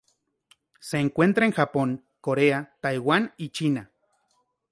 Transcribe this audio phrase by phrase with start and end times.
[0.79, 3.91] Se encuentra en Japón, Corea, Taiwan y China.